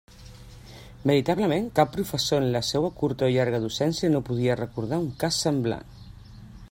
Veritablement 1.09 1.67
cap 1.79 1.91
professor 1.97 2.41
en 2.45 2.49
la 2.55 2.61
seua 2.69 2.91
curta 3.03 3.27
o 3.27 3.29
llarga 3.35 3.61
docència 3.67 4.09
no 4.15 4.23
podia 4.31 4.57
recordar 4.63 5.01
un 5.05 5.13
cas 5.25 5.39
semblant. 5.47 6.03